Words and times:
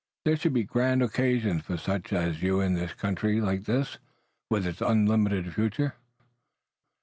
There 0.25 0.35
should 0.35 0.53
be 0.55 0.63
grand 0.63 1.03
occasions 1.03 1.61
for 1.61 1.77
such 1.77 2.11
as 2.11 2.41
you 2.41 2.59
in 2.59 2.75
a 2.75 2.87
country 2.87 3.39
like 3.39 3.65
this, 3.65 3.99
with 4.49 4.65
its 4.65 4.81
unlimited 4.81 5.53
future." 5.53 5.93